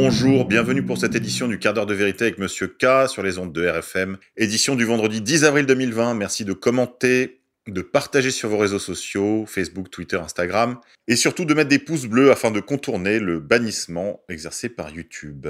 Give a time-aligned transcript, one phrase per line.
[0.00, 3.38] bonjour, bienvenue pour cette édition du quart d'heure de vérité avec Monsieur K sur les
[3.38, 4.16] ondes de RFM.
[4.36, 6.14] Édition du vendredi 10 avril 2020.
[6.14, 11.52] Merci de commenter, de partager sur vos réseaux sociaux, Facebook, Twitter, Instagram, et surtout de
[11.52, 15.48] mettre des pouces bleus afin de contourner le bannissement exercé par YouTube.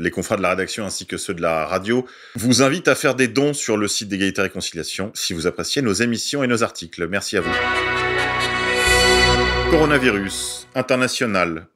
[0.00, 3.14] Les confrères de la rédaction ainsi que ceux de la radio vous invitent à faire
[3.14, 6.64] des dons sur le site d'égalité et réconciliation si vous appréciez nos émissions et nos
[6.64, 7.06] articles.
[7.06, 7.52] Merci à vous.
[9.70, 11.68] Coronavirus international.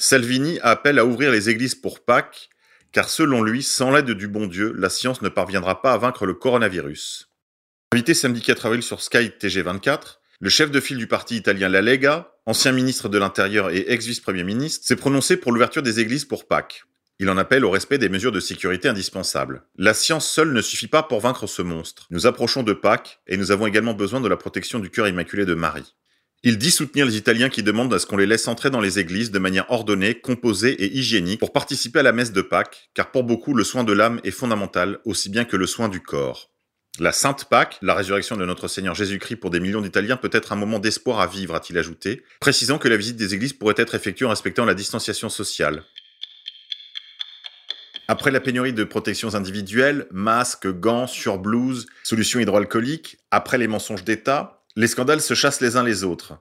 [0.00, 2.50] Salvini appelle à ouvrir les églises pour Pâques,
[2.92, 6.24] car selon lui, sans l'aide du bon Dieu, la science ne parviendra pas à vaincre
[6.24, 7.32] le coronavirus.
[7.92, 11.82] Invité samedi 4 avril sur Sky TG24, le chef de file du parti italien La
[11.82, 16.46] Lega, ancien ministre de l'Intérieur et ex-vice-premier ministre, s'est prononcé pour l'ouverture des églises pour
[16.46, 16.84] Pâques.
[17.18, 19.64] Il en appelle au respect des mesures de sécurité indispensables.
[19.76, 22.06] La science seule ne suffit pas pour vaincre ce monstre.
[22.10, 25.44] Nous approchons de Pâques et nous avons également besoin de la protection du cœur immaculé
[25.44, 25.96] de Marie.
[26.44, 29.00] Il dit soutenir les Italiens qui demandent à ce qu'on les laisse entrer dans les
[29.00, 33.10] églises de manière ordonnée, composée et hygiénique pour participer à la messe de Pâques, car
[33.10, 36.52] pour beaucoup le soin de l'âme est fondamental aussi bien que le soin du corps.
[37.00, 40.52] La Sainte Pâque, la résurrection de notre Seigneur Jésus-Christ pour des millions d'Italiens peut être
[40.52, 43.96] un moment d'espoir à vivre, a-t-il ajouté, précisant que la visite des églises pourrait être
[43.96, 45.82] effectuée en respectant la distanciation sociale.
[48.06, 54.57] Après la pénurie de protections individuelles, masques, gants, surblouses, solutions hydroalcooliques, après les mensonges d'État,
[54.78, 56.34] les scandales se chassent les uns les autres.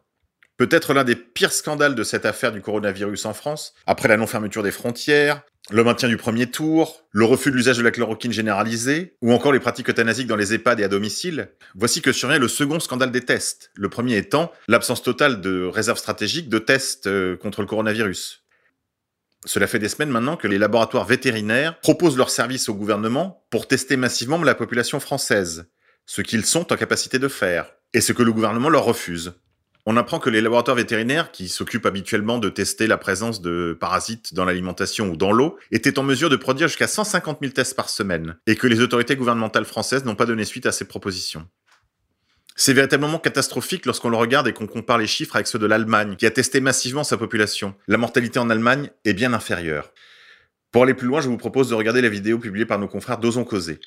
[0.58, 4.62] Peut-être l'un des pires scandales de cette affaire du coronavirus en France, après la non-fermeture
[4.62, 9.16] des frontières, le maintien du premier tour, le refus de l'usage de la chloroquine généralisée,
[9.24, 12.48] ou encore les pratiques euthanasiques dans les EHPAD et à domicile, voici que survient le
[12.48, 17.38] second scandale des tests, le premier étant l'absence totale de réserve stratégique de tests euh,
[17.38, 18.44] contre le coronavirus.
[19.46, 23.68] Cela fait des semaines maintenant que les laboratoires vétérinaires proposent leurs services au gouvernement pour
[23.68, 25.72] tester massivement la population française,
[26.06, 29.34] ce qu'ils sont en capacité de faire et ce que le gouvernement leur refuse.
[29.90, 34.34] On apprend que les laboratoires vétérinaires, qui s'occupent habituellement de tester la présence de parasites
[34.34, 37.88] dans l'alimentation ou dans l'eau, étaient en mesure de produire jusqu'à 150 000 tests par
[37.88, 41.48] semaine, et que les autorités gouvernementales françaises n'ont pas donné suite à ces propositions.
[42.58, 46.18] C'est véritablement catastrophique lorsqu'on le regarde et qu'on compare les chiffres avec ceux de l'Allemagne,
[46.18, 47.74] qui a testé massivement sa population.
[47.88, 49.94] La mortalité en Allemagne est bien inférieure.
[50.72, 53.20] Pour aller plus loin, je vous propose de regarder la vidéo publiée par nos confrères
[53.20, 53.80] d'Osons Causer.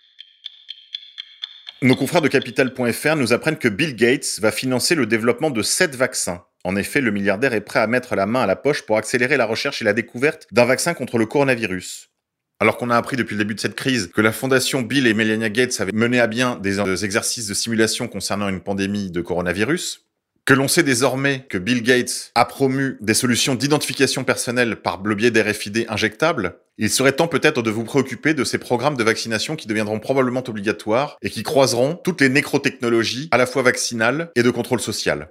[1.83, 5.97] Nos confrères de Capital.fr nous apprennent que Bill Gates va financer le développement de 7
[5.97, 6.45] vaccins.
[6.63, 9.39] En effet, le milliardaire est prêt à mettre la main à la poche pour accélérer
[9.39, 12.11] la recherche et la découverte d'un vaccin contre le coronavirus.
[12.59, 15.15] Alors qu'on a appris depuis le début de cette crise que la fondation Bill et
[15.15, 20.05] Melania Gates avaient mené à bien des exercices de simulation concernant une pandémie de coronavirus,
[20.45, 25.15] que l'on sait désormais que Bill Gates a promu des solutions d'identification personnelle par le
[25.15, 29.55] biais d'RFID injectables, il serait temps peut-être de vous préoccuper de ces programmes de vaccination
[29.55, 34.43] qui deviendront probablement obligatoires et qui croiseront toutes les nécrotechnologies à la fois vaccinales et
[34.43, 35.31] de contrôle social.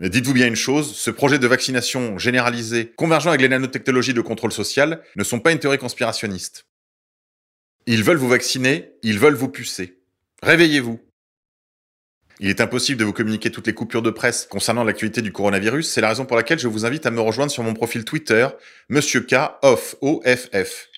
[0.00, 4.20] Mais dites-vous bien une chose, ce projet de vaccination généralisé, convergent avec les nanotechnologies de
[4.20, 6.66] contrôle social, ne sont pas une théorie conspirationniste.
[7.86, 10.00] Ils veulent vous vacciner, ils veulent vous pucer.
[10.42, 11.00] Réveillez-vous.
[12.40, 15.88] Il est impossible de vous communiquer toutes les coupures de presse concernant l'actualité du coronavirus.
[15.88, 18.48] C'est la raison pour laquelle je vous invite à me rejoindre sur mon profil Twitter,
[18.88, 20.88] Monsieur K, off, O-F-F.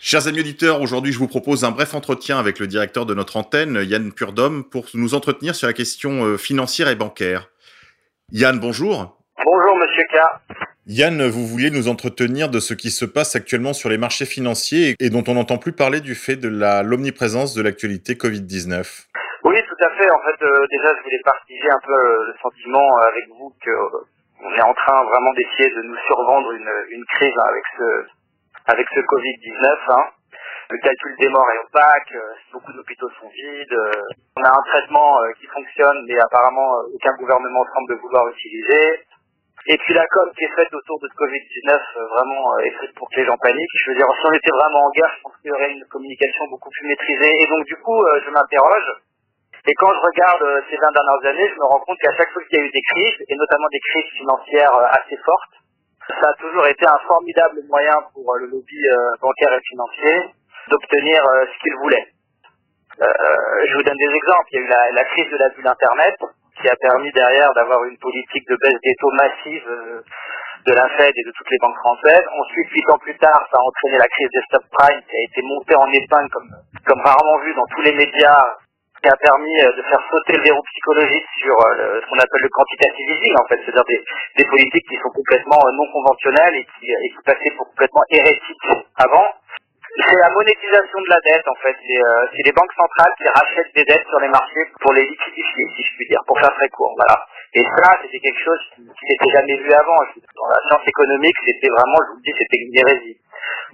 [0.00, 3.36] Chers amis auditeurs, aujourd'hui je vous propose un bref entretien avec le directeur de notre
[3.36, 7.50] antenne, Yann Purdom, pour nous entretenir sur la question euh, financière et bancaire.
[8.32, 9.16] Yann, bonjour.
[9.44, 10.56] Bonjour Monsieur K.
[10.88, 14.96] Yann, vous vouliez nous entretenir de ce qui se passe actuellement sur les marchés financiers
[14.98, 19.06] et dont on n'entend plus parler du fait de l'omniprésence de l'actualité Covid-19.
[20.10, 23.70] En fait, euh, déjà, je voulais partager un peu euh, le sentiment avec vous que
[23.70, 24.00] euh,
[24.42, 28.06] on est en train vraiment d'essayer de nous survendre une, une crise hein, avec ce
[28.66, 29.76] avec ce Covid-19.
[29.90, 30.04] Hein.
[30.70, 32.14] Le calcul des morts est opaque,
[32.52, 33.78] beaucoup d'hôpitaux sont vides.
[34.36, 39.00] on a un traitement qui fonctionne, mais apparemment aucun gouvernement semble vouloir utiliser.
[39.66, 41.78] Et puis la com qui est faite autour de ce Covid-19
[42.14, 43.78] vraiment est faite pour que les gens paniquent.
[43.84, 45.84] Je veux dire, si on était vraiment en guerre, je pense qu'il y aurait une
[45.86, 47.42] communication beaucoup plus maîtrisée.
[47.42, 49.02] Et donc du coup, je m'interroge
[49.64, 52.30] et quand je regarde euh, ces 20 dernières années, je me rends compte qu'à chaque
[52.32, 55.54] fois qu'il y a eu des crises, et notamment des crises financières euh, assez fortes,
[56.20, 58.80] ça a toujours été un formidable moyen pour euh, le lobby
[59.20, 60.34] bancaire et financier
[60.68, 62.06] d'obtenir ce qu'il voulait.
[62.98, 64.46] je vous donne des exemples.
[64.50, 66.16] Il y a eu la, la crise de la bulle Internet,
[66.60, 69.66] qui a permis derrière d'avoir une politique de baisse des taux massive
[70.66, 72.24] de la Fed et de toutes les banques françaises.
[72.38, 75.42] Ensuite, huit ans plus tard, ça a entraîné la crise des subprimes qui a été
[75.42, 76.50] montée en épingle comme,
[76.86, 78.46] comme rarement vu dans tous les médias
[79.02, 82.42] qui a permis euh, de faire sauter le verrou psychologique sur euh, ce qu'on appelle
[82.42, 83.98] le quantitative easing, en fait, c'est-à-dire
[84.38, 88.04] des, politiques qui sont complètement euh, non conventionnelles et qui, et qui passaient pour complètement
[88.10, 89.26] hérétiques avant.
[90.06, 91.76] C'est la monétisation de la dette, en fait.
[91.84, 95.82] C'est les banques centrales qui rachètent des dettes sur les marchés pour les liquidifier, si
[95.84, 96.94] je puis dire, pour faire très court.
[96.96, 97.26] Voilà.
[97.52, 100.00] Et ça, c'était quelque chose qui n'était jamais vu avant.
[100.00, 103.18] Dans la science économique, c'était vraiment, je vous le dis, c'était une hérésie.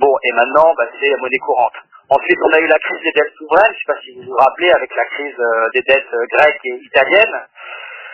[0.01, 1.79] Bon, et maintenant, bah, c'est la monnaie courante.
[2.11, 4.23] Ensuite, on a eu la crise des dettes souveraines, je ne sais pas si vous
[4.23, 7.37] vous rappelez, avec la crise euh, des dettes euh, grecques et italiennes,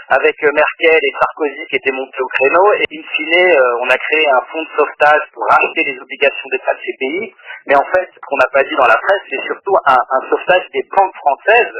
[0.08, 3.96] avec euh, Merkel et Sarkozy qui étaient montés au créneau, et in fine, on a
[3.96, 7.34] créé un fonds de sauvetage pour racheter les obligations d'État de ces pays.
[7.66, 10.20] Mais en fait, ce qu'on n'a pas dit dans la presse, c'est surtout un, un
[10.28, 11.78] sauvetage des banques françaises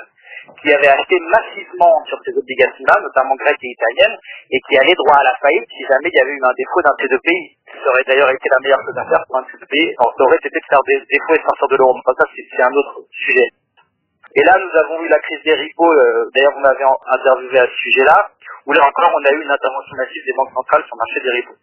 [0.65, 4.17] qui avaient acheté massivement sur ces obligations-là, notamment grecques et italiennes,
[4.51, 6.81] et qui allaient droit à la faillite si jamais il y avait eu un défaut
[6.81, 7.53] d'un de ces deux pays.
[7.69, 9.93] Ça aurait d'ailleurs été la meilleure chose à faire pour un de ces deux pays.
[10.01, 11.93] ça aurait été de faire des défauts et de sortir de l'euro.
[12.01, 13.49] Enfin, ça, c'est un autre sujet.
[14.37, 15.93] Et là, nous avons eu la crise des ripos.
[15.93, 18.31] Euh, d'ailleurs, vous m'avez interviewé à ce sujet-là,
[18.67, 21.21] où là encore, on a eu une intervention massive des banques centrales sur le marché
[21.21, 21.61] des ripos.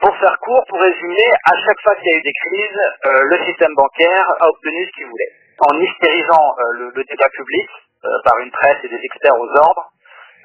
[0.00, 3.22] Pour faire court, pour résumer, à chaque fois qu'il y a eu des crises, euh,
[3.24, 5.43] le système bancaire a obtenu ce qu'il voulait.
[5.60, 7.68] En hystérisant euh, le, débat public
[8.24, 9.90] par une presse et des experts aux ordres,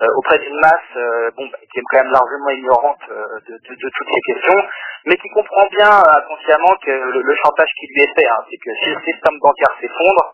[0.01, 4.07] euh, auprès d'une masse euh, bah, qui est quand même largement ignorante euh, de, toutes
[4.13, 4.63] ces questions,
[5.05, 8.71] mais qui comprend bien inconsciemment que le, chantage qui lui est fait, hein, c'est que
[8.79, 10.33] si le système bancaire s'effondre,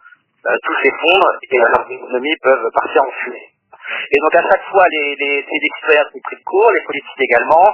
[0.62, 3.50] tout s'effondre et leurs économies peuvent partir en fumée.
[4.12, 7.22] Et donc à chaque fois, les, les, les citoyens sont pris de court, les politiques
[7.22, 7.66] également,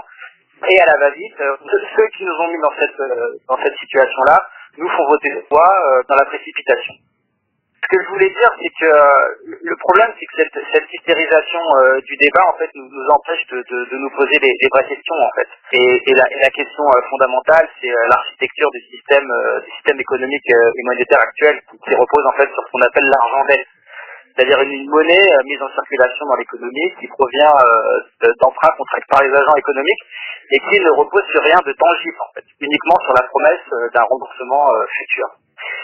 [0.69, 4.39] et à la va-vite, ceux qui nous ont mis dans cette situation-là
[4.77, 5.73] nous font voter le poids
[6.07, 6.94] dans la précipitation
[7.81, 11.59] ce que je voulais dire, c'est que euh, le problème, c'est que cette, cette hystérisation
[11.77, 14.69] euh, du débat, en fait, nous, nous empêche de, de, de, nous poser les, les,
[14.71, 15.47] vraies questions, en fait.
[15.73, 19.27] Et, et, la, et la, question euh, fondamentale, c'est l'architecture du système,
[19.65, 23.45] du système économique et monétaire actuel, qui, repose en fait sur ce qu'on appelle l'argent
[23.47, 23.67] dette,
[24.35, 27.53] c'est-à-dire une, monnaie mise en circulation dans l'économie qui provient
[28.39, 30.03] d'emprunts contractés par les agents économiques
[30.51, 34.03] et qui ne repose sur rien de tangible, en fait, uniquement sur la promesse d'un
[34.03, 35.27] remboursement futur.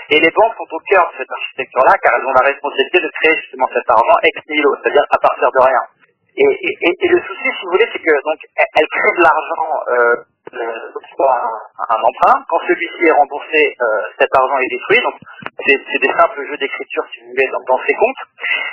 [0.10, 3.12] Et les banques sont au cœur de cette architecture-là, car elles ont la responsabilité de
[3.22, 5.84] créer justement cet argent ex nihilo, c'est-à-dire à partir de rien.
[6.38, 10.16] Et, le souci, si vous voulez, c'est que donc elles créent de l'argent euh,
[11.16, 12.46] soit un, un, emprunt.
[12.48, 13.86] Quand celui-ci est remboursé, euh,
[14.20, 15.02] cet argent est détruit.
[15.66, 18.24] C'est des simples jeux d'écriture, si vous voulez, dans, ces comptes.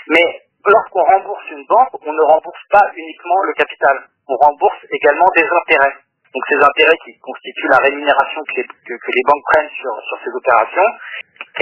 [0.08, 3.98] Mais lorsqu'on rembourse une banque, on ne rembourse pas uniquement le capital.
[4.28, 5.94] On rembourse également des intérêts
[6.34, 9.94] donc ces intérêts qui constituent la rémunération que les, que, que les banques prennent sur,
[10.02, 10.90] sur ces opérations.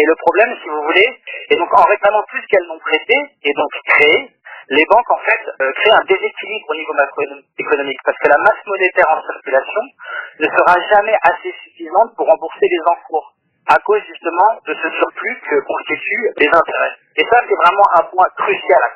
[0.01, 1.09] Et le problème, si vous voulez,
[1.51, 3.15] et donc en réclamant plus qu'elles n'ont prêté
[3.45, 4.33] et donc créé,
[4.71, 8.65] les banques en fait euh, créent un déséquilibre au niveau macroéconomique parce que la masse
[8.67, 9.83] monétaire en circulation
[10.41, 13.35] ne sera jamais assez suffisante pour rembourser les encours
[13.67, 16.97] à cause justement de ce surplus que constituent les intérêts.
[17.17, 18.91] Et ça, c'est vraiment un point crucial à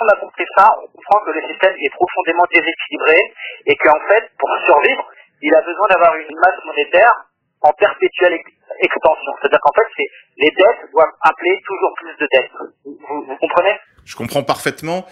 [0.00, 3.20] on a compris ça, on comprend que le système est profondément déséquilibré
[3.66, 5.04] et qu'en fait, pour survivre,
[5.42, 7.14] il a besoin d'avoir une masse monétaire
[7.60, 8.38] en perpétuelle
[8.80, 9.32] extension.
[9.40, 10.04] C'est-à-dire qu'en fait,
[10.36, 12.50] les dettes doivent appeler toujours plus de dettes.
[12.84, 13.76] Vous, comprenez?
[14.04, 15.04] Je comprends parfaitement.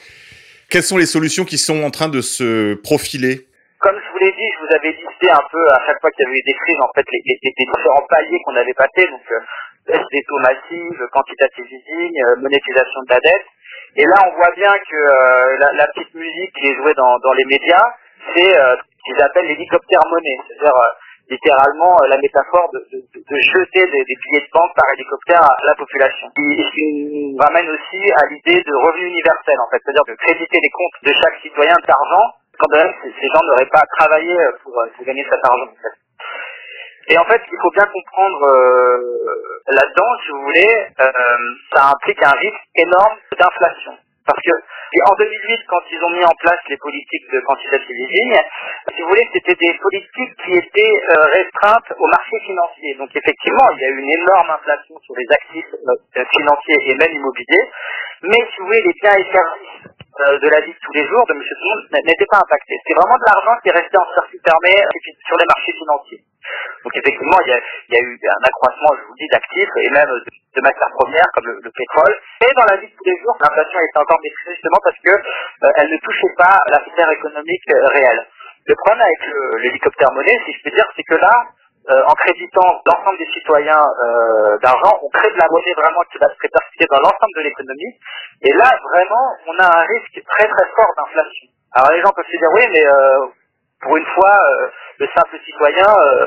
[0.71, 3.49] Quelles sont les solutions qui sont en train de se profiler?
[3.81, 6.25] Comme je vous l'ai dit, je vous avais listé un peu à chaque fois qu'il
[6.25, 9.07] y avait eu des crises, en fait, les, les, les différents paliers qu'on avait passés.
[9.07, 9.41] Donc, euh,
[10.11, 13.47] des taux massifs, quantitative easing, euh, monétisation de la dette.
[13.97, 17.19] Et là, on voit bien que euh, la, la, petite musique qui est jouée dans,
[17.21, 17.95] dans les médias,
[18.35, 20.87] c'est euh, ce qu'ils appellent l'hélicoptère monnaie, c'est-à-dire euh,
[21.31, 25.57] littéralement la métaphore de, de, de jeter des, des, billets de banque par hélicoptère à
[25.65, 26.29] la population.
[26.37, 30.71] Qui, qui ramène aussi à l'idée de revenu universel, en fait, c'est-à-dire de créditer les
[30.71, 35.05] comptes de chaque citoyen d'argent, quand même ces gens n'auraient pas à travailler pour, pour
[35.05, 35.73] gagner cet argent.
[37.09, 41.11] Et en fait, qu'il faut bien comprendre euh, là-dedans, si vous voulez, euh,
[41.73, 43.93] ça implique un risque énorme d'inflation.
[44.27, 44.51] Parce que
[45.05, 48.35] en 2008, quand ils ont mis en place les politiques de quantitative easing,
[48.95, 52.95] si vous voulez, c'était des politiques qui étaient euh, restreintes au marché financier.
[52.99, 56.95] Donc effectivement, il y a eu une énorme inflation sur les actifs euh, financiers et
[56.95, 57.71] même immobiliers.
[58.23, 61.07] Mais si vous voulez, les biens et services euh, de la vie de tous les
[61.07, 61.43] jours de M.
[61.43, 62.77] Tout n'étaient pas impactés.
[62.83, 64.73] C'était vraiment de l'argent qui est resté en circuit fermé
[65.29, 66.23] sur les marchés financiers.
[66.85, 70.61] Donc effectivement, il y a, eu un accroissement, je vous dis, d'actifs et même de,
[70.63, 72.15] matières premières comme le, le, pétrole.
[72.41, 75.13] Et dans la vie de tous les jours, l'inflation était encore maîtrisée justement parce que
[75.13, 78.25] euh, elle ne touchait pas la sphère économique euh, réelle.
[78.67, 79.21] Le problème avec
[79.63, 81.45] l'hélicoptère monnaie, si je peux dire, c'est que là,
[81.91, 86.19] euh, en créditant l'ensemble des citoyens euh, d'argent, on crée de la monnaie vraiment qui
[86.19, 87.95] va se répercuter dans l'ensemble de l'économie.
[88.43, 91.47] Et là, vraiment, on a un risque très très fort d'inflation.
[91.73, 93.27] Alors les gens peuvent se dire, oui, mais euh,
[93.83, 96.27] pour une fois, euh, le simple citoyen euh,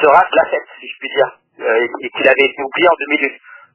[0.00, 3.32] sera la fête, si je puis dire, euh, et qu'il avait été oublié en 2008.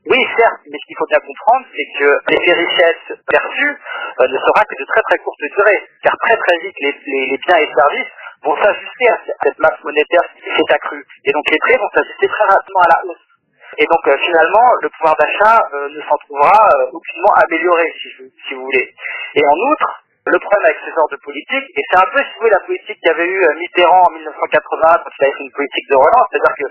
[0.08, 3.78] Oui, certes, mais ce qu'il faut bien comprendre, c'est que l'effet richesse perçu
[4.22, 7.38] ne sera que de très très courte durée, car très très vite, les, les, les
[7.40, 8.12] biens et services
[8.46, 11.06] vont s'ajuster à cette masse monétaire qui s'est accrue.
[11.26, 13.26] Et donc les prix vont s'ajuster très rapidement à la hausse.
[13.78, 18.10] Et donc euh, finalement, le pouvoir d'achat euh, ne s'en trouvera euh, aucunement amélioré, si,
[18.48, 18.94] si, vous voulez.
[19.36, 22.34] Et en outre, le problème avec ce genre de politique, et c'est un peu, si
[22.36, 25.34] vous voulez, la politique qu'il y avait eu euh, Mitterrand en 1980 quand il avait
[25.34, 26.70] fait une politique de relance, c'est-à-dire que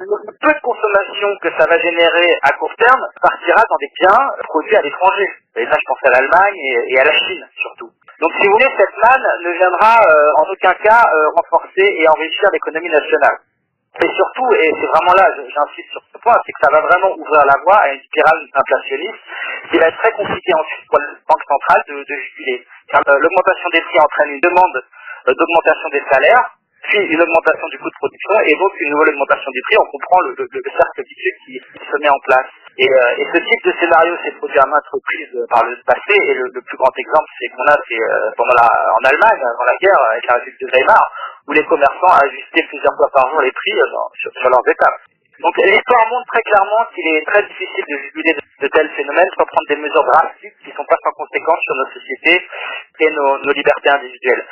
[0.00, 4.30] le peu de consommation que ça va générer à court terme partira dans des biens
[4.48, 5.28] produits à l'étranger.
[5.56, 6.56] Et là, je pense à l'Allemagne
[6.88, 7.90] et, à la Chine surtout.
[8.20, 12.08] Donc, si vous voulez, cette manne ne viendra euh, en aucun cas euh, renforcer et
[12.08, 13.38] enrichir l'économie nationale.
[13.98, 17.10] Et surtout, et c'est vraiment là, j'insiste sur ce point, c'est que ça va vraiment
[17.16, 19.18] ouvrir la voie à une spirale inflationniste
[19.70, 22.64] qui va être très compliqué ensuite pour la Banque centrale de, de juguler.
[22.94, 24.76] Euh, l'augmentation des prix entraîne une demande
[25.28, 26.44] euh, d'augmentation des salaires,
[26.88, 29.76] puis une augmentation du coût de production, et donc une nouvelle augmentation des prix.
[29.80, 32.50] On comprend le, le, le cercle vicieux qui, se met en place.
[32.78, 36.16] Et, euh, et, ce type de scénario s'est produit à maintes reprises par le passé,
[36.16, 37.98] et le, plus grand exemple c'est qu'on a, c'est
[38.36, 41.10] pendant la, en Allemagne, avant la guerre, avec la République de Weimar,
[41.48, 45.00] où les commerçants ajustaient plusieurs fois par jour les prix euh, sur, leurs étapes.
[45.40, 49.44] Donc l'histoire montre très clairement qu'il est très difficile de juguler de, tels phénomènes sans
[49.44, 52.46] prendre des mesures drastiques qui ne sont pas sans conséquence sur nos sociétés
[53.00, 54.44] et nos, libertés individuelles.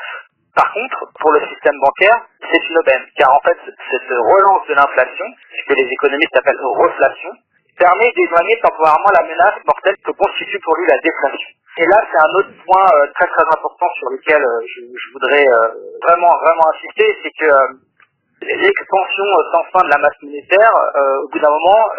[0.56, 2.18] Par contre, pour le système bancaire,
[2.50, 6.58] c'est une aubaine, car en fait, cette relance de l'inflation, ce que les économistes appellent
[6.58, 7.30] reflation,
[7.78, 11.50] permet d'éloigner temporairement la menace mortelle que constitue pour lui la déflation.
[11.78, 15.12] Et là, c'est un autre point euh, très très important sur lequel euh, je, je,
[15.12, 15.68] voudrais euh,
[16.02, 17.52] vraiment vraiment insister, c'est que
[18.42, 20.72] l'expansion sans fin de la masse monétaire,
[21.24, 21.90] au bout d'un moment,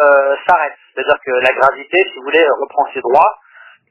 [0.47, 0.71] s'arrête.
[0.95, 3.35] C'est-à-dire que la gravité, si vous voulez, reprend ses droits.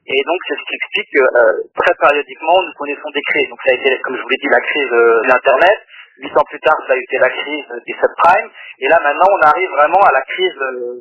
[0.07, 3.49] Et donc, c'est ce qui explique que très périodiquement, nous connaissons des crises.
[3.49, 5.77] Donc, ça a été, comme je vous l'ai dit, la crise de l'Internet.
[6.19, 8.51] Huit ans plus tard, ça a été la crise des subprimes.
[8.79, 10.53] Et là, maintenant, on arrive vraiment à la crise,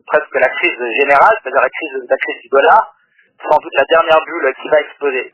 [0.06, 2.94] presque la crise générale, c'est-à-dire la crise, la crise du dollar
[3.46, 5.32] sans doute la dernière bulle qui va exploser.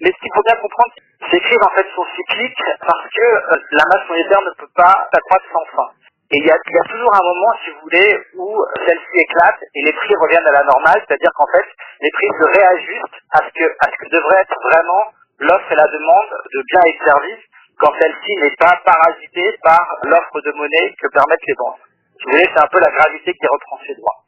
[0.00, 0.92] Mais ce qu'il faut bien comprendre,
[1.30, 5.08] ces crises en fait sont cycliques parce que euh, la masse monétaire ne peut pas
[5.12, 5.88] s'accroître sans fin.
[6.32, 9.60] Et il y, a, y a toujours un moment, si vous voulez, où celle-ci éclate
[9.74, 11.66] et les prix reviennent à la normale, c'est-à-dire qu'en fait,
[12.00, 15.04] les prix se réajustent à ce que, à ce que devrait être vraiment
[15.40, 17.44] l'offre et la demande de biens et de services
[17.82, 21.82] quand celle-ci n'est pas parasitée par l'offre de monnaie que permettent les banques.
[22.22, 24.22] Vous voulez, c'est un peu la gravité qui reprend ses droits.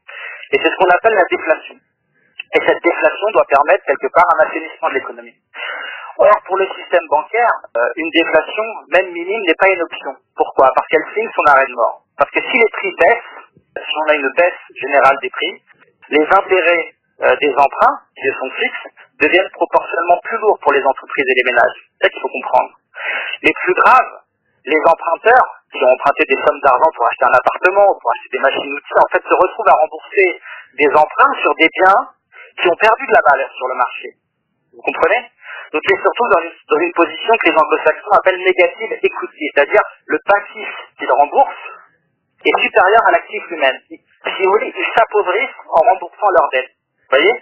[0.50, 1.76] Et c'est ce qu'on appelle la déflation.
[2.54, 5.38] Et cette déflation doit permettre quelque part un assainissement de l'économie.
[6.18, 10.14] Or, pour le système bancaire, euh, une déflation, même minime, n'est pas une option.
[10.36, 10.72] Pourquoi?
[10.74, 12.02] Parce qu'elle signe son arrêt de mort.
[12.18, 15.62] Parce que si les prix baissent, si on a une baisse générale des prix,
[16.10, 21.24] les intérêts euh, des emprunts, qui sont fixes, deviennent proportionnellement plus lourds pour les entreprises
[21.28, 21.78] et les ménages.
[22.00, 22.70] C'est ça qu'il faut comprendre.
[23.42, 24.08] Mais plus grave,
[24.64, 28.28] les emprunteurs qui ont emprunté des sommes d'argent pour acheter un appartement ou pour acheter
[28.32, 30.40] des machines-outils, en fait, se retrouvent à rembourser
[30.78, 32.08] des emprunts sur des biens
[32.60, 34.08] qui ont perdu de la valeur sur le marché.
[34.72, 35.30] Vous comprenez?
[35.72, 39.50] Donc il est surtout dans une, dans une position que les anglo-saxons appellent négative equity,
[39.54, 40.68] c'est-à-dire le passif
[40.98, 41.70] qu'ils remboursent
[42.44, 43.78] est supérieur à l'actif lui-même.
[43.88, 46.70] Si vous voulez, ils s'appauvrissent en remboursant leurs dettes.
[47.10, 47.32] Vous voyez?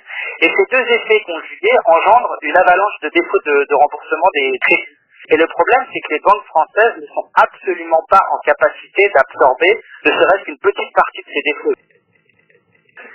[0.42, 4.98] Et ces deux effets conjugués engendrent une avalanche de défauts de, remboursement des crédits.
[5.30, 9.78] Et le problème, c'est que les banques françaises ne sont absolument pas en capacité d'absorber
[10.04, 11.78] ne serait-ce qu'une petite partie de ces défauts.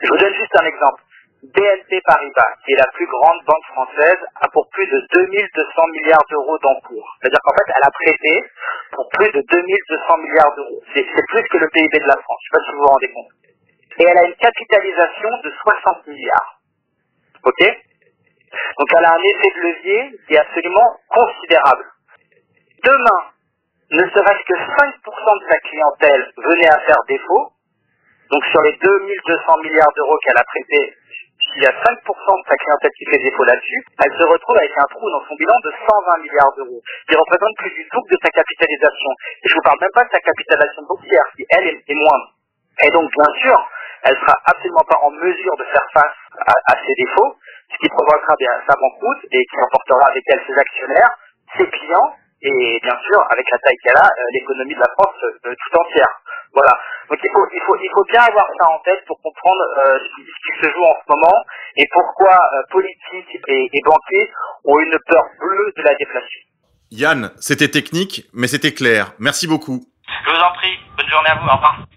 [0.03, 1.03] Je vous donne juste un exemple.
[1.43, 6.25] BNP Paribas, qui est la plus grande banque française, a pour plus de 2200 milliards
[6.29, 7.11] d'euros d'encours.
[7.19, 8.43] C'est-à-dire qu'en fait, elle a prêté
[8.93, 10.79] pour plus de 2200 milliards d'euros.
[10.95, 12.39] C'est plus que le PIB de la France.
[12.47, 13.31] Je ne sais pas si vous vous rendez compte.
[13.99, 16.56] Et elle a une capitalisation de 60 milliards.
[17.43, 17.61] OK
[18.79, 21.85] Donc elle a un effet de levier qui est absolument considérable.
[22.83, 23.21] Demain,
[23.91, 27.51] ne serait-ce que 5% de sa clientèle venait à faire défaut,
[28.31, 30.93] donc sur les 2200 milliards d'euros qu'elle a prêtés
[31.53, 34.71] s'il y a 5% de sa clientèle qui fait défaut là-dessus, elle se retrouve avec
[34.77, 38.17] un trou dans son bilan de 120 milliards d'euros, qui représente plus du double de
[38.21, 39.11] sa capitalisation.
[39.43, 42.29] Et je vous parle même pas de sa capitalisation boursière, qui elle est, moindre.
[42.83, 43.57] Et donc, bien sûr,
[44.07, 47.35] elle sera absolument pas en mesure de faire face à, ces défauts,
[47.71, 51.11] ce qui provoquera bien sa banqueroute et qui emportera avec elle ses actionnaires,
[51.57, 55.15] ses clients, et bien sûr, avec la taille qu'elle a, euh, l'économie de la France
[55.23, 56.07] euh, tout entière.
[56.53, 56.71] Voilà.
[57.09, 59.99] Donc il faut, il faut, il faut bien avoir ça en tête pour comprendre euh,
[59.99, 61.43] ce, qui, se joue en ce moment
[61.75, 64.31] et pourquoi euh, politiques et, et banquiers
[64.63, 66.39] ont une peur bleue de la déflation.
[66.91, 69.13] Yann, c'était technique, mais c'était clair.
[69.19, 69.81] Merci beaucoup.
[70.25, 70.79] Je vous en prie.
[70.95, 71.47] Bonne journée à vous.
[71.47, 71.87] Au revoir.